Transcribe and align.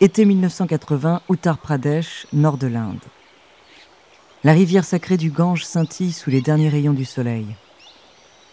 Été 0.00 0.24
1980, 0.24 1.22
Uttar 1.30 1.56
Pradesh, 1.56 2.26
nord 2.32 2.58
de 2.58 2.66
l'Inde. 2.66 2.98
La 4.42 4.52
rivière 4.52 4.84
sacrée 4.84 5.16
du 5.16 5.30
Gange 5.30 5.64
scintille 5.64 6.12
sous 6.12 6.30
les 6.30 6.40
derniers 6.40 6.68
rayons 6.68 6.92
du 6.92 7.04
soleil. 7.04 7.46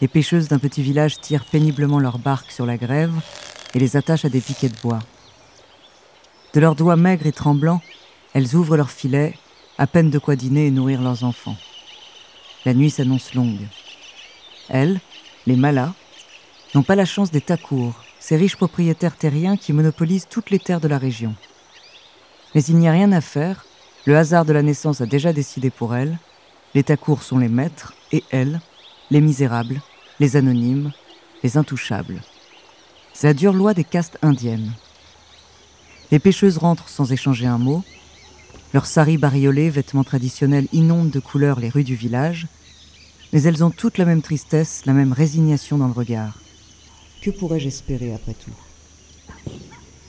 Les 0.02 0.08
pêcheuses 0.08 0.50
d'un 0.50 0.60
petit 0.60 0.84
village 0.84 1.20
tirent 1.20 1.46
péniblement 1.46 2.00
leurs 2.00 2.20
barques 2.20 2.52
sur 2.52 2.68
la 2.68 2.78
grève 2.78 3.14
et 3.74 3.80
les 3.80 3.98
attachent 3.98 4.24
à 4.24 4.30
des 4.30 4.40
piquets 4.40 4.70
de 4.70 4.78
bois. 4.84 5.00
De 6.54 6.60
leurs 6.60 6.76
doigts 6.76 6.96
maigres 6.96 7.26
et 7.26 7.32
tremblants, 7.32 7.82
elles 8.34 8.56
ouvrent 8.56 8.78
leurs 8.78 8.92
filets, 8.92 9.34
à 9.80 9.88
peine 9.88 10.12
de 10.12 10.20
quoi 10.20 10.36
dîner 10.36 10.68
et 10.68 10.72
nourrir 10.72 11.02
leurs 11.02 11.24
enfants. 11.24 11.58
La 12.66 12.76
nuit 12.76 12.92
s'annonce 12.92 13.34
longue. 13.34 13.68
Elles, 14.70 15.00
les 15.48 15.56
malas, 15.56 15.94
n'ont 16.76 16.84
pas 16.84 16.96
la 16.96 17.06
chance 17.06 17.32
des 17.32 17.42
Takours, 17.42 17.96
ces 18.22 18.38
riches 18.38 18.56
propriétaires 18.56 19.18
terriens 19.18 19.58
qui 19.58 19.74
monopolisent 19.74 20.28
toutes 20.30 20.52
les 20.52 20.60
terres 20.60 20.80
de 20.80 20.88
la 20.88 21.00
région. 21.00 21.36
Mais 22.54 22.64
il 22.64 22.78
n'y 22.78 22.88
a 22.88 22.92
rien 22.92 23.12
à 23.12 23.20
faire, 23.20 23.66
le 24.06 24.16
hasard 24.16 24.46
de 24.46 24.54
la 24.54 24.62
naissance 24.62 25.02
a 25.02 25.08
déjà 25.08 25.34
décidé 25.34 25.72
pour 25.72 25.96
elles, 25.96 26.18
les 26.76 26.84
Takours 26.84 27.24
sont 27.24 27.40
les 27.40 27.50
maîtres, 27.50 27.94
et 28.12 28.24
elles, 28.30 28.62
les 29.10 29.22
misérables, 29.22 29.82
les 30.20 30.36
anonymes, 30.38 30.92
les 31.44 31.58
intouchables. 31.58 32.22
C'est 33.12 33.28
la 33.28 33.34
dure 33.34 33.54
loi 33.54 33.74
des 33.74 33.84
castes 33.84 34.20
indiennes. 34.22 34.72
Les 36.12 36.20
pêcheuses 36.20 36.60
rentrent 36.60 36.90
sans 36.90 37.12
échanger 37.12 37.48
un 37.48 37.58
mot, 37.58 37.84
leurs 38.74 38.86
saris 38.86 39.18
bariolés, 39.18 39.72
vêtements 39.72 40.04
traditionnels, 40.04 40.68
inondent 40.72 41.10
de 41.10 41.20
couleurs 41.20 41.60
les 41.60 41.70
rues 41.70 41.84
du 41.84 41.96
village, 41.96 42.46
mais 43.34 43.42
elles 43.42 43.64
ont 43.64 43.72
toutes 43.72 43.98
la 43.98 44.06
même 44.06 44.22
tristesse, 44.22 44.86
la 44.86 44.94
même 44.94 45.12
résignation 45.12 45.80
dans 45.80 45.88
le 45.88 45.94
regard. 45.94 46.38
Que 47.22 47.30
pourrais-je 47.30 47.68
espérer 47.68 48.16
après 48.16 48.34
tout? 48.34 49.52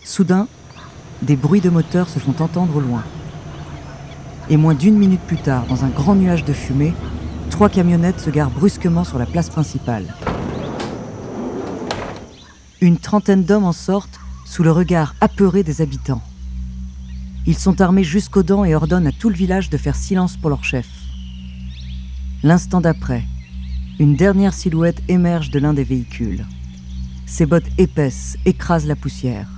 Soudain, 0.03 0.49
des 1.21 1.37
bruits 1.37 1.61
de 1.61 1.69
moteurs 1.69 2.09
se 2.09 2.19
font 2.19 2.35
entendre 2.43 2.77
au 2.77 2.81
loin. 2.81 3.05
Et 4.49 4.57
moins 4.57 4.75
d'une 4.75 4.97
minute 4.97 5.21
plus 5.21 5.37
tard, 5.37 5.67
dans 5.67 5.85
un 5.85 5.91
grand 5.91 6.15
nuage 6.15 6.47
de 6.47 6.55
fumée, 6.55 6.95
trois 7.51 7.69
camionnettes 7.69 8.21
se 8.21 8.31
garent 8.31 8.51
brusquement 8.51 9.05
sur 9.05 9.19
la 9.19 9.27
place 9.27 9.51
principale. 9.51 10.15
Une 12.81 12.97
trentaine 12.97 13.45
d'hommes 13.45 13.65
en 13.65 13.73
sortent 13.73 14.19
sous 14.47 14.63
le 14.63 14.73
regard 14.73 15.15
apeuré 15.21 15.63
des 15.63 15.83
habitants. 15.83 16.23
Ils 17.47 17.59
sont 17.59 17.83
armés 17.83 18.05
jusqu'aux 18.05 18.43
dents 18.43 18.65
et 18.65 18.75
ordonnent 18.75 19.07
à 19.07 19.13
tout 19.13 19.29
le 19.29 19.37
village 19.37 19.69
de 19.69 19.77
faire 19.77 19.97
silence 19.97 20.39
pour 20.39 20.49
leur 20.49 20.65
chef. 20.65 20.89
L'instant 22.43 22.81
d'après, 22.81 23.25
une 23.99 24.17
dernière 24.17 24.55
silhouette 24.55 25.03
émerge 25.09 25.51
de 25.51 25.59
l'un 25.59 25.75
des 25.75 25.85
véhicules. 25.85 26.47
Ses 27.33 27.47
bottes 27.47 27.71
épaisses 27.79 28.37
écrasent 28.45 28.85
la 28.85 28.95
poussière. 28.95 29.49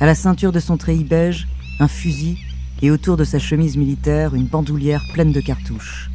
À 0.00 0.06
la 0.06 0.14
ceinture 0.14 0.52
de 0.52 0.58
son 0.58 0.78
treillis 0.78 1.04
beige, 1.04 1.46
un 1.80 1.86
fusil 1.86 2.38
et 2.80 2.90
autour 2.90 3.18
de 3.18 3.24
sa 3.24 3.38
chemise 3.38 3.76
militaire, 3.76 4.34
une 4.34 4.46
bandoulière 4.46 5.04
pleine 5.12 5.32
de 5.32 5.42
cartouches. 5.42 6.10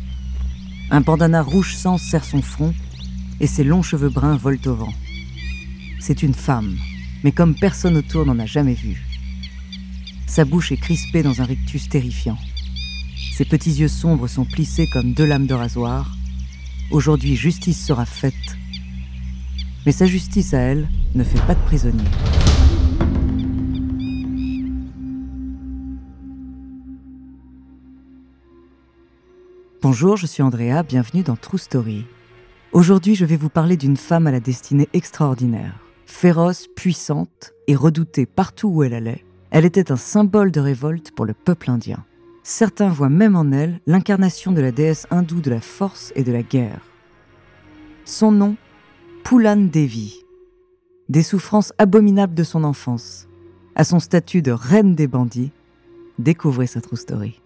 Un 0.90 1.02
bandana 1.02 1.44
rouge 1.44 1.76
sang 1.76 2.00
serre 2.00 2.26
son 2.26 2.42
front 2.42 2.74
et 3.40 3.46
ses 3.46 3.64
longs 3.64 3.84
cheveux 3.84 4.10
bruns 4.10 4.36
volent 4.36 4.66
au 4.66 4.74
vent. 4.74 4.94
C'est 6.00 6.24
une 6.24 6.34
femme, 6.34 6.76
mais 7.24 7.32
comme 7.32 7.54
personne 7.54 7.96
autour 7.96 8.26
n'en 8.26 8.40
a 8.40 8.48
jamais 8.48 8.74
vu. 8.74 9.06
Sa 10.26 10.44
bouche 10.44 10.72
est 10.72 10.78
crispée 10.78 11.22
dans 11.22 11.40
un 11.40 11.46
rictus 11.46 11.88
terrifiant. 11.88 12.40
Ses 13.36 13.46
petits 13.46 13.74
yeux 13.74 13.88
sombres 13.90 14.28
sont 14.28 14.46
plissés 14.46 14.88
comme 14.92 15.14
deux 15.14 15.26
lames 15.26 15.46
de 15.46 15.54
rasoir. 15.54 16.18
Aujourd'hui, 16.90 17.36
justice 17.36 17.86
sera 17.86 18.08
faite 18.08 18.58
mais 19.86 19.92
sa 19.92 20.06
justice 20.06 20.54
à 20.54 20.60
elle 20.60 20.88
ne 21.14 21.24
fait 21.24 21.42
pas 21.46 21.56
de 21.56 21.62
prisonnier. 21.62 22.04
Bonjour, 29.82 30.16
je 30.16 30.26
suis 30.26 30.42
Andrea, 30.42 30.84
bienvenue 30.88 31.24
dans 31.24 31.36
True 31.36 31.58
Story. 31.58 32.06
Aujourd'hui, 32.72 33.16
je 33.16 33.26
vais 33.26 33.36
vous 33.36 33.50
parler 33.50 33.76
d'une 33.76 33.98
femme 33.98 34.28
à 34.28 34.32
la 34.32 34.40
destinée 34.40 34.88
extraordinaire. 34.94 35.80
Féroce, 36.06 36.68
puissante 36.74 37.52
et 37.68 37.76
redoutée 37.76 38.26
partout 38.26 38.70
où 38.70 38.84
elle 38.84 38.94
allait, 38.94 39.26
elle 39.52 39.66
était 39.66 39.92
un 39.92 39.98
symbole 39.98 40.52
de 40.52 40.62
révolte 40.62 41.12
pour 41.12 41.26
le 41.26 41.34
peuple 41.34 41.70
indien. 41.70 42.04
Certains 42.44 42.90
voient 42.90 43.10
même 43.10 43.36
en 43.36 43.52
elle 43.52 43.80
l'incarnation 43.86 44.52
de 44.52 44.62
la 44.62 44.72
déesse 44.72 45.06
hindoue 45.12 45.42
de 45.42 45.50
la 45.50 45.62
force 45.62 46.14
et 46.16 46.24
de 46.24 46.32
la 46.32 46.44
guerre. 46.44 46.82
Son 48.06 48.32
nom 48.32 48.56
Poulan 49.24 49.70
Devi. 49.72 50.26
Des 51.08 51.24
souffrances 51.24 51.72
abominables 51.78 52.34
de 52.34 52.44
son 52.44 52.66
enfance, 52.66 53.30
à 53.74 53.86
son 53.86 54.02
statut 54.02 54.42
de 54.42 54.52
reine 54.52 54.96
des 54.96 55.08
bandits, 55.08 55.52
découvrez 56.20 56.68
sa 56.68 56.82
true 56.82 56.98
story. 56.98 57.43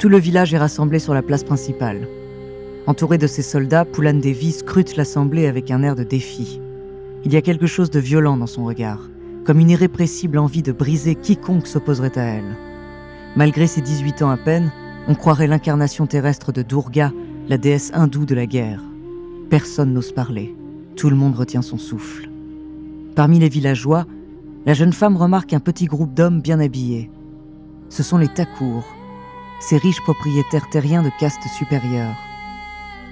Tout 0.00 0.08
le 0.08 0.18
village 0.18 0.54
est 0.54 0.58
rassemblé 0.58 0.98
sur 0.98 1.12
la 1.12 1.20
place 1.20 1.44
principale. 1.44 2.08
Entouré 2.86 3.18
de 3.18 3.26
ses 3.26 3.42
soldats, 3.42 3.84
Poulan 3.84 4.14
Devi 4.14 4.52
scrute 4.52 4.96
l'assemblée 4.96 5.46
avec 5.46 5.70
un 5.70 5.82
air 5.82 5.94
de 5.94 6.04
défi. 6.04 6.58
Il 7.26 7.34
y 7.34 7.36
a 7.36 7.42
quelque 7.42 7.66
chose 7.66 7.90
de 7.90 8.00
violent 8.00 8.38
dans 8.38 8.46
son 8.46 8.64
regard, 8.64 9.10
comme 9.44 9.58
une 9.58 9.68
irrépressible 9.68 10.38
envie 10.38 10.62
de 10.62 10.72
briser 10.72 11.16
quiconque 11.16 11.66
s'opposerait 11.66 12.16
à 12.16 12.22
elle. 12.22 12.56
Malgré 13.36 13.66
ses 13.66 13.82
18 13.82 14.22
ans 14.22 14.30
à 14.30 14.38
peine, 14.38 14.72
on 15.06 15.14
croirait 15.14 15.46
l'incarnation 15.46 16.06
terrestre 16.06 16.50
de 16.50 16.62
Durga, 16.62 17.12
la 17.50 17.58
déesse 17.58 17.90
hindoue 17.92 18.24
de 18.24 18.34
la 18.34 18.46
guerre. 18.46 18.82
Personne 19.50 19.92
n'ose 19.92 20.12
parler. 20.12 20.56
Tout 20.96 21.10
le 21.10 21.16
monde 21.16 21.36
retient 21.36 21.60
son 21.60 21.76
souffle. 21.76 22.30
Parmi 23.16 23.38
les 23.38 23.50
villageois, 23.50 24.06
la 24.64 24.72
jeune 24.72 24.94
femme 24.94 25.18
remarque 25.18 25.52
un 25.52 25.60
petit 25.60 25.84
groupe 25.84 26.14
d'hommes 26.14 26.40
bien 26.40 26.58
habillés. 26.58 27.10
Ce 27.90 28.02
sont 28.02 28.16
les 28.16 28.28
Takours, 28.28 28.86
ces 29.60 29.76
riches 29.76 30.02
propriétaires 30.02 30.68
terriens 30.70 31.02
de 31.02 31.10
caste 31.20 31.46
supérieure. 31.56 32.16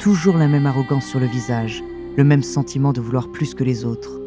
Toujours 0.00 0.36
la 0.38 0.48
même 0.48 0.66
arrogance 0.66 1.04
sur 1.04 1.20
le 1.20 1.26
visage, 1.26 1.84
le 2.16 2.24
même 2.24 2.42
sentiment 2.42 2.92
de 2.92 3.00
vouloir 3.00 3.30
plus 3.30 3.54
que 3.54 3.64
les 3.64 3.84
autres. 3.84 4.18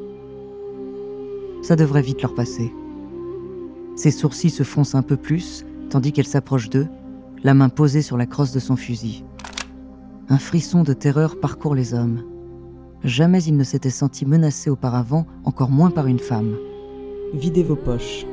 Ça 1.63 1.75
devrait 1.75 2.01
vite 2.01 2.21
leur 2.21 2.35
passer. 2.35 2.71
Ses 3.95 4.11
sourcils 4.11 4.51
se 4.51 4.63
froncent 4.63 4.95
un 4.95 5.01
peu 5.01 5.17
plus, 5.17 5.65
tandis 5.89 6.13
qu'elle 6.13 6.27
s'approche 6.27 6.69
d'eux, 6.69 6.87
la 7.43 7.53
main 7.53 7.69
posée 7.69 8.01
sur 8.01 8.17
la 8.17 8.27
crosse 8.27 8.51
de 8.51 8.59
son 8.59 8.75
fusil. 8.75 9.25
Un 10.29 10.37
frisson 10.37 10.83
de 10.83 10.93
terreur 10.93 11.39
parcourt 11.39 11.75
les 11.75 11.93
hommes. 11.93 12.23
Jamais 13.03 13.43
ils 13.43 13.57
ne 13.57 13.63
s'étaient 13.63 13.89
sentis 13.89 14.27
menacés 14.27 14.69
auparavant, 14.69 15.25
encore 15.43 15.71
moins 15.71 15.89
par 15.89 16.05
une 16.05 16.19
femme. 16.19 16.55
Videz 17.33 17.63
vos 17.63 17.75
poches. 17.75 18.25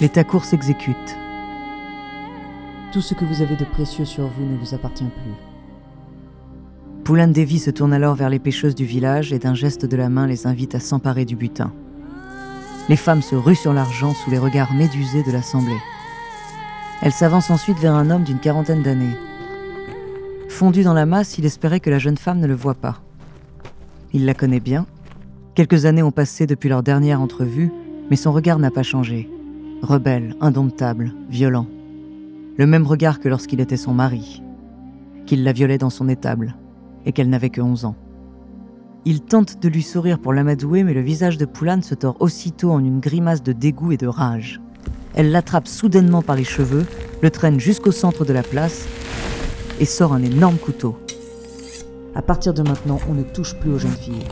Les 0.00 0.08
tacours 0.08 0.44
s'exécutent. 0.44 1.16
Tout 2.90 3.02
ce 3.02 3.12
que 3.12 3.26
vous 3.26 3.42
avez 3.42 3.54
de 3.54 3.66
précieux 3.66 4.06
sur 4.06 4.26
vous 4.28 4.46
ne 4.46 4.56
vous 4.56 4.74
appartient 4.74 5.04
plus. 5.04 5.34
Poulain 7.04 7.28
Devi 7.28 7.58
se 7.58 7.70
tourne 7.70 7.92
alors 7.92 8.14
vers 8.14 8.30
les 8.30 8.38
pêcheuses 8.38 8.74
du 8.74 8.86
village 8.86 9.30
et 9.30 9.38
d'un 9.38 9.54
geste 9.54 9.84
de 9.84 9.96
la 9.96 10.08
main 10.08 10.26
les 10.26 10.46
invite 10.46 10.74
à 10.74 10.80
s'emparer 10.80 11.26
du 11.26 11.36
butin. 11.36 11.70
Les 12.88 12.96
femmes 12.96 13.20
se 13.20 13.34
ruent 13.34 13.54
sur 13.54 13.74
l'argent 13.74 14.14
sous 14.14 14.30
les 14.30 14.38
regards 14.38 14.72
médusés 14.72 15.22
de 15.22 15.32
l'assemblée. 15.32 15.76
Elle 17.02 17.12
s'avance 17.12 17.50
ensuite 17.50 17.78
vers 17.78 17.94
un 17.94 18.08
homme 18.08 18.24
d'une 18.24 18.40
quarantaine 18.40 18.82
d'années. 18.82 19.16
Fondu 20.48 20.82
dans 20.82 20.94
la 20.94 21.04
masse, 21.04 21.36
il 21.36 21.44
espérait 21.44 21.80
que 21.80 21.90
la 21.90 21.98
jeune 21.98 22.16
femme 22.16 22.40
ne 22.40 22.46
le 22.46 22.54
voie 22.54 22.74
pas. 22.74 23.02
Il 24.14 24.24
la 24.24 24.32
connaît 24.32 24.60
bien. 24.60 24.86
Quelques 25.54 25.84
années 25.84 26.02
ont 26.02 26.10
passé 26.10 26.46
depuis 26.46 26.70
leur 26.70 26.82
dernière 26.82 27.20
entrevue, 27.20 27.70
mais 28.10 28.16
son 28.16 28.32
regard 28.32 28.58
n'a 28.58 28.70
pas 28.70 28.82
changé. 28.82 29.28
Rebelle, 29.82 30.36
indomptable, 30.40 31.12
violent 31.28 31.66
le 32.58 32.66
même 32.66 32.86
regard 32.86 33.20
que 33.20 33.28
lorsqu'il 33.28 33.60
était 33.60 33.76
son 33.76 33.94
mari, 33.94 34.42
qu'il 35.26 35.44
la 35.44 35.52
violait 35.52 35.78
dans 35.78 35.90
son 35.90 36.08
étable 36.08 36.56
et 37.06 37.12
qu'elle 37.12 37.30
n'avait 37.30 37.50
que 37.50 37.60
11 37.60 37.84
ans. 37.84 37.94
Il 39.04 39.20
tente 39.20 39.62
de 39.62 39.68
lui 39.68 39.82
sourire 39.82 40.18
pour 40.18 40.32
l'amadouer, 40.32 40.82
mais 40.82 40.92
le 40.92 41.00
visage 41.00 41.38
de 41.38 41.44
Poulane 41.44 41.84
se 41.84 41.94
tord 41.94 42.16
aussitôt 42.18 42.72
en 42.72 42.80
une 42.80 42.98
grimace 42.98 43.44
de 43.44 43.52
dégoût 43.52 43.92
et 43.92 43.96
de 43.96 44.08
rage. 44.08 44.60
Elle 45.14 45.30
l'attrape 45.30 45.68
soudainement 45.68 46.20
par 46.20 46.34
les 46.34 46.44
cheveux, 46.44 46.84
le 47.22 47.30
traîne 47.30 47.60
jusqu'au 47.60 47.92
centre 47.92 48.24
de 48.24 48.32
la 48.32 48.42
place 48.42 48.86
et 49.78 49.84
sort 49.84 50.12
un 50.12 50.22
énorme 50.22 50.56
couteau. 50.56 50.98
À 52.16 52.22
partir 52.22 52.54
de 52.54 52.62
maintenant, 52.62 52.98
on 53.08 53.14
ne 53.14 53.22
touche 53.22 53.54
plus 53.54 53.70
aux 53.70 53.78
jeunes 53.78 53.90
filles. 53.92 54.26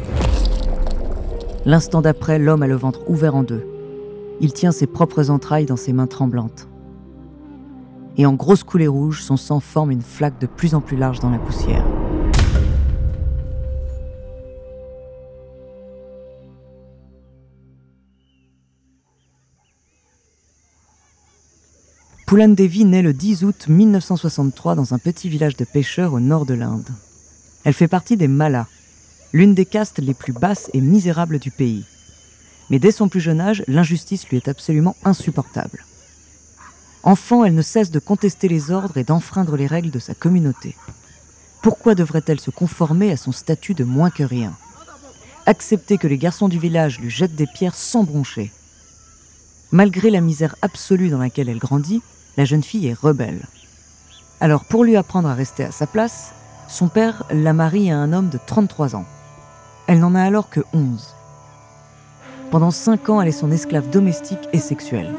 L'instant 1.64 2.02
d'après, 2.02 2.40
l'homme 2.40 2.62
a 2.62 2.67
le 2.67 2.75
ventre 2.75 3.08
ouvert 3.08 3.37
en 3.37 3.44
deux. 3.44 3.64
Il 4.40 4.52
tient 4.52 4.73
ses 4.73 4.88
propres 4.88 5.31
entrailles 5.31 5.67
dans 5.67 5.76
ses 5.76 5.93
mains 5.93 6.08
tremblantes. 6.08 6.69
Et 8.16 8.26
en 8.26 8.34
grosses 8.34 8.64
coulées 8.64 8.86
rouges, 8.86 9.22
son 9.22 9.36
sang 9.36 9.60
forme 9.60 9.90
une 9.90 10.02
flaque 10.02 10.40
de 10.40 10.46
plus 10.46 10.74
en 10.74 10.80
plus 10.80 10.96
large 10.96 11.20
dans 11.20 11.30
la 11.30 11.38
poussière. 11.38 11.84
Poulan 22.26 22.48
Devi 22.48 22.84
naît 22.84 23.02
le 23.02 23.12
10 23.12 23.44
août 23.44 23.66
1963 23.68 24.74
dans 24.74 24.94
un 24.94 24.98
petit 24.98 25.28
village 25.28 25.56
de 25.56 25.64
pêcheurs 25.64 26.12
au 26.12 26.18
nord 26.18 26.44
de 26.44 26.54
l'Inde. 26.54 26.88
Elle 27.64 27.72
fait 27.72 27.86
partie 27.86 28.16
des 28.16 28.26
Malas, 28.26 28.66
l'une 29.32 29.54
des 29.54 29.64
castes 29.64 30.00
les 30.00 30.14
plus 30.14 30.32
basses 30.32 30.68
et 30.74 30.80
misérables 30.80 31.38
du 31.38 31.52
pays. 31.52 31.84
Mais 32.68 32.80
dès 32.80 32.90
son 32.90 33.08
plus 33.08 33.20
jeune 33.20 33.40
âge, 33.40 33.62
l'injustice 33.68 34.28
lui 34.28 34.38
est 34.38 34.48
absolument 34.48 34.96
insupportable. 35.04 35.84
Enfant, 37.06 37.44
elle 37.44 37.54
ne 37.54 37.62
cesse 37.62 37.92
de 37.92 38.00
contester 38.00 38.48
les 38.48 38.72
ordres 38.72 38.96
et 38.96 39.04
d'enfreindre 39.04 39.56
les 39.56 39.68
règles 39.68 39.92
de 39.92 40.00
sa 40.00 40.12
communauté. 40.12 40.74
Pourquoi 41.62 41.94
devrait-elle 41.94 42.40
se 42.40 42.50
conformer 42.50 43.12
à 43.12 43.16
son 43.16 43.30
statut 43.30 43.74
de 43.74 43.84
moins 43.84 44.10
que 44.10 44.24
rien? 44.24 44.54
Accepter 45.46 45.98
que 45.98 46.08
les 46.08 46.18
garçons 46.18 46.48
du 46.48 46.58
village 46.58 46.98
lui 46.98 47.08
jettent 47.08 47.36
des 47.36 47.46
pierres 47.46 47.76
sans 47.76 48.02
broncher. 48.02 48.50
Malgré 49.70 50.10
la 50.10 50.20
misère 50.20 50.56
absolue 50.62 51.08
dans 51.08 51.20
laquelle 51.20 51.48
elle 51.48 51.60
grandit, 51.60 52.02
la 52.36 52.44
jeune 52.44 52.64
fille 52.64 52.88
est 52.88 52.98
rebelle. 52.98 53.46
Alors 54.40 54.64
pour 54.64 54.82
lui 54.82 54.96
apprendre 54.96 55.28
à 55.28 55.34
rester 55.34 55.62
à 55.62 55.70
sa 55.70 55.86
place, 55.86 56.32
son 56.66 56.88
père 56.88 57.22
la 57.30 57.52
marie 57.52 57.88
à 57.88 57.98
un 57.98 58.12
homme 58.12 58.30
de 58.30 58.40
33 58.44 58.96
ans. 58.96 59.06
Elle 59.86 60.00
n'en 60.00 60.16
a 60.16 60.22
alors 60.22 60.50
que 60.50 60.60
11. 60.72 61.14
Pendant 62.50 62.72
5 62.72 63.08
ans, 63.10 63.20
elle 63.20 63.28
est 63.28 63.32
son 63.32 63.52
esclave 63.52 63.90
domestique 63.90 64.48
et 64.52 64.58
sexuelle. 64.58 65.14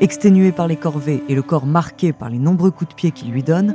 Exténuée 0.00 0.50
par 0.50 0.66
les 0.66 0.76
corvées 0.76 1.22
et 1.28 1.34
le 1.34 1.42
corps 1.42 1.66
marqué 1.66 2.14
par 2.14 2.30
les 2.30 2.38
nombreux 2.38 2.70
coups 2.70 2.88
de 2.88 2.94
pied 2.94 3.10
qu'il 3.10 3.30
lui 3.30 3.42
donne, 3.42 3.74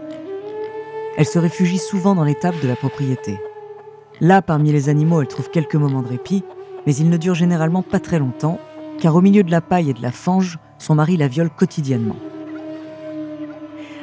elle 1.18 1.26
se 1.26 1.38
réfugie 1.38 1.78
souvent 1.78 2.16
dans 2.16 2.24
l'étape 2.24 2.60
de 2.62 2.68
la 2.68 2.76
propriété. 2.76 3.40
Là, 4.22 4.42
parmi 4.42 4.72
les 4.72 4.90
animaux, 4.90 5.22
elle 5.22 5.28
trouve 5.28 5.52
quelques 5.52 5.76
moments 5.76 6.02
de 6.02 6.08
répit, 6.08 6.44
mais 6.88 6.96
ils 6.96 7.10
ne 7.10 7.18
durent 7.18 7.36
généralement 7.36 7.84
pas 7.84 8.00
très 8.00 8.18
longtemps, 8.18 8.60
car 9.00 9.16
au 9.16 9.22
milieu 9.22 9.44
de 9.44 9.52
la 9.52 9.62
paille 9.62 9.92
et 9.92 9.94
de 9.94 10.02
la 10.02 10.12
fange, 10.12 10.58
son 10.80 10.96
mari 10.96 11.16
la 11.16 11.28
viole 11.28 11.52
quotidiennement. 11.52 12.16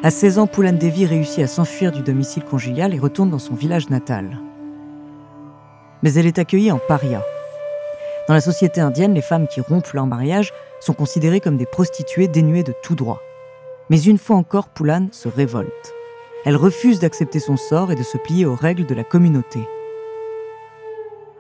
À 0.05 0.11
16 0.11 0.39
ans, 0.39 0.47
Poulan 0.47 0.73
Devi 0.73 1.07
réussit 1.07 1.43
à 1.43 1.47
s'enfuir 1.49 1.91
du 1.91 2.03
domicile 2.03 2.45
conjugal 2.45 2.95
et 2.95 2.99
retourne 2.99 3.31
dans 3.31 3.39
son 3.39 3.55
village 3.55 3.91
natal. 3.91 4.39
Mais 6.03 6.15
elle 6.15 6.27
est 6.27 6.39
accueillie 6.39 6.73
en 6.73 6.79
paria. 6.79 7.23
Dans 8.29 8.35
la 8.35 8.41
société 8.41 8.81
indienne, 8.81 9.15
les 9.15 9.23
femmes 9.23 9.49
qui 9.49 9.61
rompent 9.61 9.93
leur 9.93 10.07
mariage 10.07 10.53
sont 10.83 10.95
considérées 10.95 11.41
comme 11.41 11.57
des 11.57 11.67
prostituées 11.67 12.29
dénuées 12.29 12.65
de 12.65 12.75
tout 12.83 12.97
droit. 12.97 13.23
Mais 13.89 14.03
une 14.03 14.19
fois 14.19 14.37
encore, 14.37 14.69
Poulan 14.69 15.09
se 15.13 15.29
révolte. 15.29 15.95
Elle 16.45 16.57
refuse 16.57 16.99
d'accepter 16.99 17.39
son 17.39 17.57
sort 17.57 17.93
et 17.93 17.95
de 17.95 18.03
se 18.03 18.19
plier 18.19 18.47
aux 18.47 18.57
règles 18.57 18.87
de 18.87 18.95
la 18.95 19.05
communauté. 19.05 19.61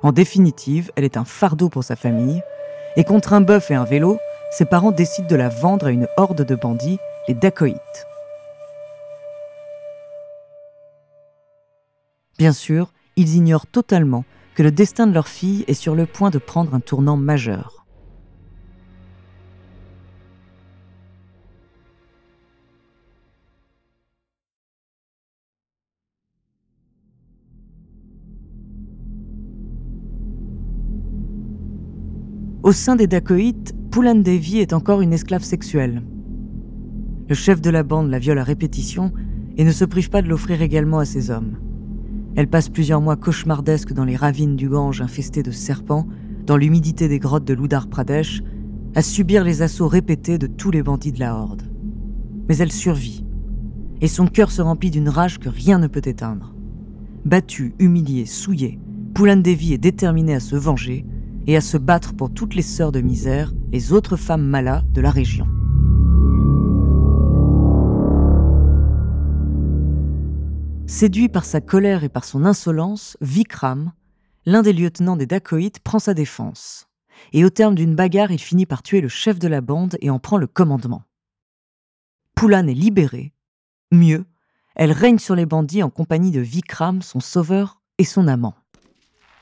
En 0.02 0.12
définitive, 0.12 0.92
elle 0.94 1.04
est 1.04 1.16
un 1.16 1.24
fardeau 1.24 1.68
pour 1.68 1.82
sa 1.82 1.96
famille, 1.96 2.42
et 2.96 3.04
contre 3.04 3.32
un 3.32 3.40
bœuf 3.40 3.70
et 3.70 3.74
un 3.74 3.84
vélo, 3.84 4.18
ses 4.50 4.64
parents 4.64 4.92
décident 4.92 5.28
de 5.28 5.36
la 5.36 5.48
vendre 5.48 5.86
à 5.86 5.90
une 5.90 6.08
horde 6.16 6.44
de 6.44 6.54
bandits, 6.54 6.98
les 7.26 7.34
dacoïtes. 7.34 8.06
Bien 12.38 12.52
sûr, 12.52 12.92
ils 13.16 13.36
ignorent 13.36 13.66
totalement 13.66 14.24
que 14.54 14.62
le 14.62 14.70
destin 14.70 15.06
de 15.06 15.14
leur 15.14 15.28
fille 15.28 15.64
est 15.66 15.74
sur 15.74 15.94
le 15.94 16.06
point 16.06 16.30
de 16.30 16.38
prendre 16.38 16.74
un 16.74 16.80
tournant 16.80 17.16
majeur. 17.16 17.81
Au 32.62 32.70
sein 32.70 32.94
des 32.94 33.08
Dacoïtes, 33.08 33.74
Poulan 33.90 34.14
Devi 34.14 34.58
est 34.58 34.72
encore 34.72 35.00
une 35.00 35.12
esclave 35.12 35.42
sexuelle. 35.42 36.00
Le 37.28 37.34
chef 37.34 37.60
de 37.60 37.70
la 37.70 37.82
bande 37.82 38.08
la 38.08 38.20
viole 38.20 38.38
à 38.38 38.44
répétition 38.44 39.12
et 39.56 39.64
ne 39.64 39.72
se 39.72 39.84
prive 39.84 40.10
pas 40.10 40.22
de 40.22 40.28
l'offrir 40.28 40.62
également 40.62 41.00
à 41.00 41.04
ses 41.04 41.32
hommes. 41.32 41.58
Elle 42.36 42.46
passe 42.46 42.68
plusieurs 42.68 43.00
mois 43.00 43.16
cauchemardesques 43.16 43.92
dans 43.92 44.04
les 44.04 44.14
ravines 44.14 44.54
du 44.54 44.68
Gange 44.68 45.00
infestées 45.00 45.42
de 45.42 45.50
serpents, 45.50 46.06
dans 46.46 46.56
l'humidité 46.56 47.08
des 47.08 47.18
grottes 47.18 47.44
de 47.44 47.52
l'Udar 47.52 47.88
Pradesh, 47.88 48.44
à 48.94 49.02
subir 49.02 49.42
les 49.42 49.62
assauts 49.62 49.88
répétés 49.88 50.38
de 50.38 50.46
tous 50.46 50.70
les 50.70 50.84
bandits 50.84 51.10
de 51.10 51.18
la 51.18 51.34
Horde. 51.34 51.64
Mais 52.48 52.58
elle 52.58 52.70
survit, 52.70 53.26
et 54.00 54.06
son 54.06 54.28
cœur 54.28 54.52
se 54.52 54.62
remplit 54.62 54.92
d'une 54.92 55.08
rage 55.08 55.40
que 55.40 55.48
rien 55.48 55.80
ne 55.80 55.88
peut 55.88 56.02
éteindre. 56.04 56.54
Battue, 57.24 57.74
humiliée, 57.80 58.24
souillée, 58.24 58.78
Poulan 59.14 59.38
Devi 59.38 59.72
est 59.72 59.78
déterminée 59.78 60.36
à 60.36 60.40
se 60.40 60.54
venger 60.54 61.04
et 61.46 61.56
à 61.56 61.60
se 61.60 61.76
battre 61.76 62.14
pour 62.14 62.32
toutes 62.32 62.54
les 62.54 62.62
sœurs 62.62 62.92
de 62.92 63.00
misère, 63.00 63.52
les 63.70 63.92
autres 63.92 64.16
femmes 64.16 64.44
malas 64.44 64.82
de 64.92 65.00
la 65.00 65.10
région. 65.10 65.46
Séduit 70.86 71.28
par 71.28 71.44
sa 71.44 71.60
colère 71.60 72.04
et 72.04 72.08
par 72.08 72.24
son 72.24 72.44
insolence, 72.44 73.16
Vikram, 73.20 73.92
l'un 74.44 74.62
des 74.62 74.72
lieutenants 74.72 75.16
des 75.16 75.26
Dacoïtes, 75.26 75.80
prend 75.80 75.98
sa 75.98 76.14
défense. 76.14 76.86
Et 77.32 77.44
au 77.44 77.50
terme 77.50 77.74
d'une 77.74 77.94
bagarre, 77.94 78.30
il 78.30 78.38
finit 78.38 78.66
par 78.66 78.82
tuer 78.82 79.00
le 79.00 79.08
chef 79.08 79.38
de 79.38 79.48
la 79.48 79.60
bande 79.60 79.96
et 80.00 80.10
en 80.10 80.18
prend 80.18 80.36
le 80.36 80.46
commandement. 80.46 81.04
Poulan 82.34 82.66
est 82.66 82.74
libérée. 82.74 83.32
Mieux, 83.90 84.24
elle 84.74 84.92
règne 84.92 85.18
sur 85.18 85.34
les 85.34 85.46
bandits 85.46 85.82
en 85.82 85.90
compagnie 85.90 86.30
de 86.30 86.40
Vikram, 86.40 87.02
son 87.02 87.20
sauveur 87.20 87.82
et 87.98 88.04
son 88.04 88.26
amant. 88.26 88.54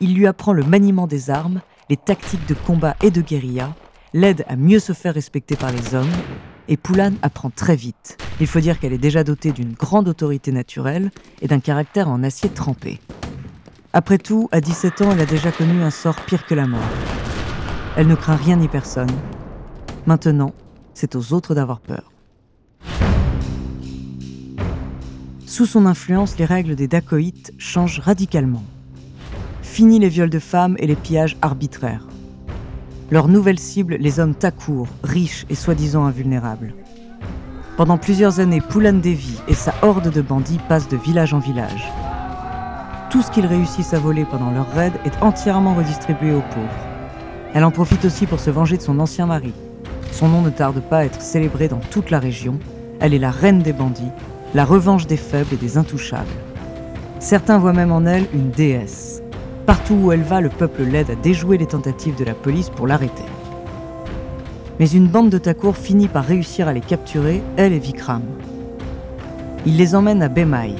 Il 0.00 0.14
lui 0.14 0.26
apprend 0.26 0.52
le 0.52 0.64
maniement 0.64 1.06
des 1.06 1.30
armes 1.30 1.60
les 1.90 1.96
tactiques 1.96 2.48
de 2.48 2.54
combat 2.54 2.94
et 3.02 3.10
de 3.10 3.20
guérilla, 3.20 3.74
l'aident 4.14 4.44
à 4.48 4.54
mieux 4.54 4.78
se 4.78 4.92
faire 4.92 5.12
respecter 5.12 5.56
par 5.56 5.72
les 5.72 5.94
hommes, 5.96 6.10
et 6.68 6.76
Poulan 6.76 7.12
apprend 7.20 7.50
très 7.50 7.74
vite. 7.74 8.16
Il 8.40 8.46
faut 8.46 8.60
dire 8.60 8.78
qu'elle 8.78 8.92
est 8.92 8.98
déjà 8.98 9.24
dotée 9.24 9.50
d'une 9.50 9.72
grande 9.72 10.08
autorité 10.08 10.52
naturelle 10.52 11.10
et 11.42 11.48
d'un 11.48 11.58
caractère 11.58 12.08
en 12.08 12.22
acier 12.22 12.48
trempé. 12.48 13.00
Après 13.92 14.18
tout, 14.18 14.48
à 14.52 14.60
17 14.60 15.02
ans, 15.02 15.10
elle 15.10 15.20
a 15.20 15.26
déjà 15.26 15.50
connu 15.50 15.82
un 15.82 15.90
sort 15.90 16.14
pire 16.26 16.46
que 16.46 16.54
la 16.54 16.68
mort. 16.68 16.80
Elle 17.96 18.06
ne 18.06 18.14
craint 18.14 18.36
rien 18.36 18.54
ni 18.54 18.68
personne. 18.68 19.10
Maintenant, 20.06 20.54
c'est 20.94 21.16
aux 21.16 21.32
autres 21.32 21.56
d'avoir 21.56 21.80
peur. 21.80 22.12
Sous 25.44 25.66
son 25.66 25.86
influence, 25.86 26.38
les 26.38 26.44
règles 26.44 26.76
des 26.76 26.86
dacoïtes 26.86 27.52
changent 27.58 27.98
radicalement. 27.98 28.62
Fini 29.80 29.98
les 29.98 30.10
viols 30.10 30.28
de 30.28 30.38
femmes 30.38 30.76
et 30.78 30.86
les 30.86 30.94
pillages 30.94 31.38
arbitraires. 31.40 32.06
Leur 33.10 33.28
nouvelle 33.28 33.58
cible, 33.58 33.96
les 33.98 34.20
hommes 34.20 34.34
takours, 34.34 34.88
riches 35.02 35.46
et 35.48 35.54
soi-disant 35.54 36.04
invulnérables. 36.04 36.74
Pendant 37.78 37.96
plusieurs 37.96 38.40
années, 38.40 38.60
Poulan 38.60 38.92
Devi 38.92 39.38
et 39.48 39.54
sa 39.54 39.72
horde 39.80 40.12
de 40.12 40.20
bandits 40.20 40.60
passent 40.68 40.90
de 40.90 40.98
village 40.98 41.32
en 41.32 41.38
village. 41.38 41.90
Tout 43.08 43.22
ce 43.22 43.30
qu'ils 43.30 43.46
réussissent 43.46 43.94
à 43.94 43.98
voler 43.98 44.26
pendant 44.26 44.50
leur 44.50 44.70
raid 44.70 44.92
est 45.06 45.22
entièrement 45.22 45.74
redistribué 45.74 46.34
aux 46.34 46.44
pauvres. 46.52 46.86
Elle 47.54 47.64
en 47.64 47.70
profite 47.70 48.04
aussi 48.04 48.26
pour 48.26 48.38
se 48.38 48.50
venger 48.50 48.76
de 48.76 48.82
son 48.82 49.00
ancien 49.00 49.24
mari. 49.24 49.54
Son 50.12 50.28
nom 50.28 50.42
ne 50.42 50.50
tarde 50.50 50.82
pas 50.82 50.98
à 50.98 51.04
être 51.06 51.22
célébré 51.22 51.68
dans 51.68 51.80
toute 51.90 52.10
la 52.10 52.18
région. 52.18 52.58
Elle 53.00 53.14
est 53.14 53.18
la 53.18 53.30
reine 53.30 53.62
des 53.62 53.72
bandits, 53.72 54.12
la 54.52 54.66
revanche 54.66 55.06
des 55.06 55.16
faibles 55.16 55.54
et 55.54 55.56
des 55.56 55.78
intouchables. 55.78 56.28
Certains 57.18 57.56
voient 57.56 57.72
même 57.72 57.92
en 57.92 58.04
elle 58.04 58.26
une 58.34 58.50
déesse. 58.50 59.09
Partout 59.70 59.94
où 59.94 60.10
elle 60.10 60.24
va, 60.24 60.40
le 60.40 60.48
peuple 60.48 60.82
l'aide 60.82 61.10
à 61.10 61.14
déjouer 61.14 61.56
les 61.56 61.66
tentatives 61.66 62.16
de 62.16 62.24
la 62.24 62.34
police 62.34 62.70
pour 62.70 62.88
l'arrêter. 62.88 63.22
Mais 64.80 64.90
une 64.90 65.06
bande 65.06 65.30
de 65.30 65.38
Takour 65.38 65.76
finit 65.76 66.08
par 66.08 66.24
réussir 66.24 66.66
à 66.66 66.72
les 66.72 66.80
capturer, 66.80 67.40
elle 67.56 67.72
et 67.72 67.78
Vikram. 67.78 68.24
Il 69.66 69.76
les 69.76 69.94
emmène 69.94 70.24
à 70.24 70.28
Bemai, 70.28 70.74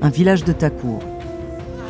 un 0.00 0.08
village 0.08 0.44
de 0.44 0.54
Takour. 0.54 1.02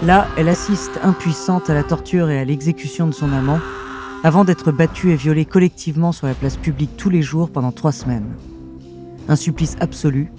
Là, 0.04 0.26
elle 0.36 0.48
assiste 0.48 0.98
impuissante 1.04 1.70
à 1.70 1.74
la 1.74 1.84
torture 1.84 2.28
et 2.28 2.40
à 2.40 2.44
l'exécution 2.44 3.06
de 3.06 3.14
son 3.14 3.32
amant, 3.32 3.60
avant 4.24 4.44
d'être 4.44 4.72
battue 4.72 5.12
et 5.12 5.16
violée 5.16 5.44
collectivement 5.44 6.10
sur 6.10 6.26
la 6.26 6.34
place 6.34 6.56
publique 6.56 6.96
tous 6.96 7.08
les 7.08 7.22
jours 7.22 7.50
pendant 7.50 7.70
trois 7.70 7.92
semaines. 7.92 8.34
Un 9.28 9.36
supplice 9.36 9.76
absolu, 9.78 10.32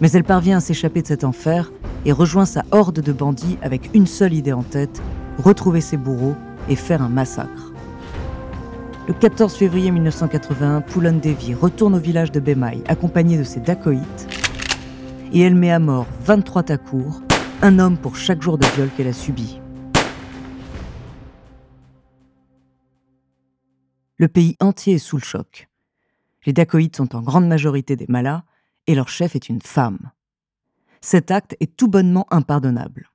mais 0.00 0.10
elle 0.12 0.24
parvient 0.24 0.56
à 0.56 0.60
s'échapper 0.60 1.02
de 1.02 1.08
cet 1.08 1.24
enfer 1.24 1.70
et 2.06 2.12
rejoint 2.12 2.46
sa 2.46 2.64
horde 2.70 3.00
de 3.00 3.12
bandits 3.12 3.58
avec 3.60 3.90
une 3.92 4.06
seule 4.06 4.32
idée 4.32 4.54
en 4.54 4.62
tête, 4.62 5.02
retrouver 5.38 5.80
ses 5.80 5.96
bourreaux 5.96 6.36
et 6.68 6.76
faire 6.76 7.02
un 7.02 7.08
massacre. 7.08 7.72
Le 9.08 9.14
14 9.14 9.54
février 9.54 9.90
1981, 9.92 10.80
Poulan 10.80 11.12
Devi 11.12 11.54
retourne 11.54 11.94
au 11.94 12.00
village 12.00 12.32
de 12.32 12.40
Bemai 12.40 12.82
accompagnée 12.88 13.38
de 13.38 13.44
ses 13.44 13.60
dacoïtes 13.60 14.26
et 15.32 15.40
elle 15.40 15.54
met 15.54 15.70
à 15.70 15.78
mort 15.78 16.06
23 16.24 16.64
takours, 16.64 17.22
un 17.62 17.78
homme 17.78 17.98
pour 17.98 18.16
chaque 18.16 18.42
jour 18.42 18.58
de 18.58 18.66
viol 18.74 18.90
qu'elle 18.96 19.08
a 19.08 19.12
subi. 19.12 19.60
Le 24.16 24.28
pays 24.28 24.56
entier 24.60 24.94
est 24.94 24.98
sous 24.98 25.18
le 25.18 25.22
choc. 25.22 25.68
Les 26.46 26.52
dacoïdes 26.52 26.96
sont 26.96 27.14
en 27.14 27.22
grande 27.22 27.46
majorité 27.46 27.96
des 27.96 28.06
malas 28.08 28.44
et 28.86 28.94
leur 28.94 29.08
chef 29.08 29.36
est 29.36 29.48
une 29.48 29.62
femme. 29.62 30.10
Cet 31.00 31.30
acte 31.30 31.56
est 31.60 31.76
tout 31.76 31.88
bonnement 31.88 32.26
impardonnable. 32.30 33.10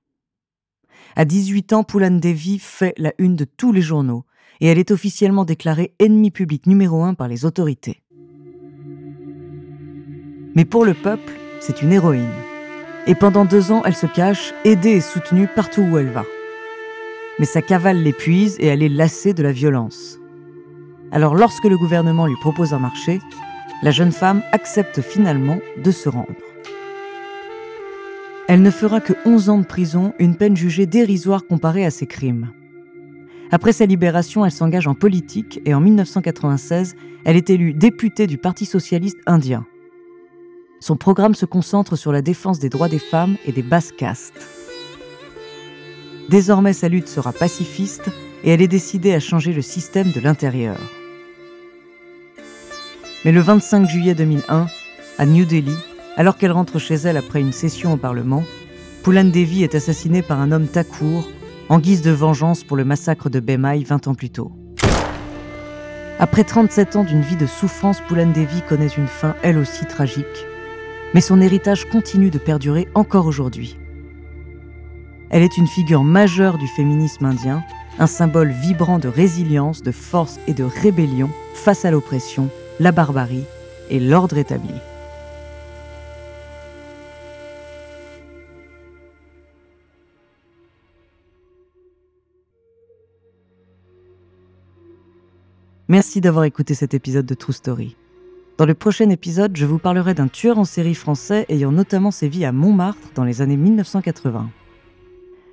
À 1.16 1.26
18 1.26 1.74
ans, 1.74 1.84
Poulan 1.84 2.12
Devi 2.12 2.58
fait 2.60 2.94
la 2.98 3.14
une 3.18 3.36
de 3.36 3.46
tous 3.46 3.72
les 3.74 3.82
journaux 3.82 4.24
et 4.62 4.68
elle 4.68 4.80
est 4.80 4.92
officiellement 4.92 5.44
déclarée 5.44 5.94
ennemie 6.00 6.32
publique 6.32 6.68
numéro 6.68 7.04
un 7.04 7.14
par 7.14 7.28
les 7.28 7.46
autorités. 7.46 8.02
Mais 10.56 10.66
pour 10.66 10.86
le 10.86 10.94
peuple, 10.94 11.34
c'est 11.60 11.82
une 11.82 11.92
héroïne. 11.92 12.30
Et 13.08 13.16
pendant 13.16 13.46
deux 13.46 13.72
ans, 13.72 13.82
elle 13.86 13.96
se 13.96 14.06
cache, 14.06 14.54
aidée 14.64 14.92
et 14.92 15.02
soutenue 15.02 15.48
partout 15.48 15.82
où 15.82 15.98
elle 15.98 16.12
va. 16.12 16.24
Mais 17.40 17.46
sa 17.46 17.62
cavale 17.62 18.04
l'épuise 18.04 18.58
et 18.60 18.68
elle 18.68 18.84
est 18.84 18.90
lassée 18.90 19.34
de 19.34 19.44
la 19.44 19.52
violence. 19.52 20.20
Alors 21.12 21.36
lorsque 21.36 21.66
le 21.66 21.78
gouvernement 21.78 22.28
lui 22.28 22.36
propose 22.40 22.74
un 22.74 22.80
marché, 22.80 23.20
la 23.82 23.92
jeune 23.92 24.12
femme 24.12 24.44
accepte 24.52 25.02
finalement 25.02 25.60
de 25.84 25.92
se 25.92 26.08
rendre. 26.08 26.51
Elle 28.52 28.64
ne 28.64 28.70
fera 28.70 29.00
que 29.00 29.14
11 29.24 29.48
ans 29.48 29.58
de 29.60 29.66
prison, 29.66 30.14
une 30.20 30.36
peine 30.36 30.58
jugée 30.58 30.86
dérisoire 30.86 31.48
comparée 31.48 31.86
à 31.86 31.90
ses 31.90 32.06
crimes. 32.06 32.52
Après 33.50 33.72
sa 33.72 33.86
libération, 33.86 34.46
elle 34.46 34.52
s'engage 34.52 34.88
en 34.88 34.94
politique 34.94 35.62
et 35.64 35.74
en 35.74 35.80
1996, 35.80 36.98
elle 37.24 37.38
est 37.38 37.50
élue 37.50 37.74
députée 37.74 38.28
du 38.28 38.38
Parti 38.38 38.66
socialiste 38.66 39.20
indien. 39.26 39.66
Son 40.82 40.98
programme 40.98 41.34
se 41.34 41.46
concentre 41.46 41.96
sur 41.96 42.12
la 42.12 42.22
défense 42.22 42.60
des 42.60 42.68
droits 42.68 42.90
des 42.90 43.00
femmes 43.00 43.38
et 43.46 43.54
des 43.54 43.64
basses 43.64 43.94
castes. 43.94 44.46
Désormais, 46.28 46.74
sa 46.74 46.90
lutte 46.90 47.08
sera 47.08 47.32
pacifiste 47.32 48.10
et 48.44 48.50
elle 48.50 48.62
est 48.62 48.68
décidée 48.68 49.14
à 49.14 49.22
changer 49.22 49.54
le 49.54 49.62
système 49.62 50.12
de 50.12 50.20
l'intérieur. 50.20 50.76
Mais 53.24 53.32
le 53.32 53.40
25 53.40 53.88
juillet 53.88 54.14
2001, 54.14 54.68
à 55.20 55.26
New 55.26 55.46
Delhi, 55.46 55.78
alors 56.18 56.38
qu'elle 56.38 56.52
rentre 56.52 56.80
chez 56.80 56.96
elle 56.96 57.18
après 57.18 57.40
une 57.40 57.54
session 57.54 57.94
au 57.94 57.98
Parlement, 57.98 58.44
Poulan 59.04 59.26
Devi 59.26 59.64
est 59.64 59.76
assassinée 59.76 60.22
par 60.22 60.40
un 60.40 60.52
homme 60.52 60.68
Thakur 60.68 61.28
en 61.70 61.80
guise 61.80 62.02
de 62.02 62.12
vengeance 62.12 62.64
pour 62.64 62.78
le 62.78 62.86
massacre 62.86 63.30
de 63.30 63.40
Bemai 63.40 63.84
20 63.84 64.08
ans 64.08 64.16
plus 64.16 64.30
tôt. 64.30 64.52
Après 66.20 66.44
37 66.44 66.98
ans 66.98 67.04
d'une 67.04 67.22
vie 67.22 67.38
de 67.38 67.48
souffrance, 67.48 68.02
Poulan 68.08 68.28
Devi 68.28 68.62
connaît 68.68 68.88
une 68.88 69.08
fin 69.08 69.36
elle 69.42 69.58
aussi 69.58 69.86
tragique, 69.86 70.26
mais 71.14 71.22
son 71.22 71.42
héritage 71.42 71.90
continue 71.90 72.30
de 72.30 72.38
perdurer 72.38 72.88
encore 72.94 73.26
aujourd'hui. 73.26 73.78
Elle 75.32 75.44
est 75.44 75.58
une 75.58 75.68
figure 75.68 76.04
majeure 76.04 76.58
du 76.58 76.68
féminisme 76.68 77.26
indien, 77.26 77.64
un 78.00 78.08
symbole 78.08 78.52
vibrant 78.52 79.00
de 79.00 79.08
résilience, 79.08 79.82
de 79.82 79.92
force 79.92 80.40
et 80.46 80.54
de 80.54 80.66
rébellion 80.66 81.30
face 81.56 81.86
à 81.86 81.92
l'oppression 81.92 82.50
la 82.80 82.92
barbarie 82.92 83.46
et 83.90 84.00
l'ordre 84.00 84.38
établi. 84.38 84.74
Merci 95.92 96.22
d'avoir 96.22 96.46
écouté 96.46 96.74
cet 96.74 96.94
épisode 96.94 97.26
de 97.26 97.34
True 97.34 97.52
Story. 97.52 97.98
Dans 98.58 98.66
le 98.66 98.74
prochain 98.74 99.10
épisode, 99.10 99.58
je 99.58 99.66
vous 99.66 99.78
parlerai 99.78 100.14
d'un 100.14 100.30
tueur 100.30 100.58
en 100.58 100.64
série 100.64 100.96
français 100.96 101.46
ayant 101.50 101.74
notamment 101.74 102.12
sévi 102.12 102.46
à 102.46 102.54
Montmartre 102.54 103.10
dans 103.14 103.26
les 103.26 103.42
années 103.42 103.58
1980. 103.58 104.50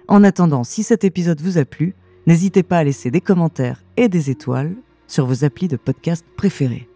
En 0.07 0.23
attendant, 0.23 0.63
si 0.63 0.85
cet 0.85 1.03
épisode 1.03 1.41
vous 1.41 1.59
a 1.59 1.65
plu, 1.65 1.97
n'hésitez 2.29 2.63
pas 2.63 2.79
à 2.79 2.85
laisser 2.85 3.11
des 3.11 3.21
commentaires 3.21 3.83
et 3.97 4.09
des 4.09 4.31
étoiles 4.31 4.77
sur 5.09 5.27
vos 5.27 5.45
applis 5.45 5.67
de 5.67 5.77
podcast 5.77 6.25
préférés. 6.37 6.89